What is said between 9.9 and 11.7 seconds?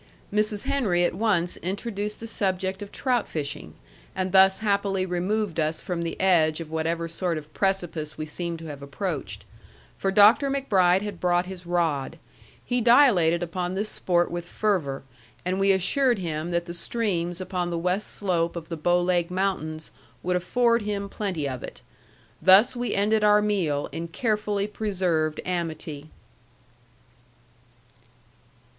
for Dr. MacBride had brought his